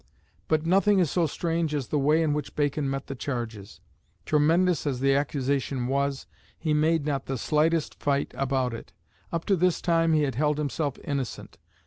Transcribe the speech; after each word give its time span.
But 0.47 0.65
nothing 0.65 0.97
is 0.97 1.11
so 1.11 1.27
strange 1.27 1.75
as 1.75 1.89
the 1.89 1.99
way 1.99 2.23
in 2.23 2.33
which 2.33 2.55
Bacon 2.55 2.89
met 2.89 3.05
the 3.05 3.13
charges. 3.13 3.81
Tremendous 4.25 4.87
as 4.87 4.99
the 4.99 5.13
accusation 5.13 5.85
was, 5.85 6.25
he 6.57 6.73
made 6.73 7.05
not 7.05 7.27
the 7.27 7.37
slightest 7.37 7.99
fight 8.01 8.33
about 8.35 8.73
it. 8.73 8.93
Up 9.31 9.45
to 9.45 9.55
this 9.55 9.79
time 9.79 10.13
he 10.13 10.23
had 10.23 10.33
held 10.33 10.57
himself 10.57 10.97
innocent. 11.03 11.59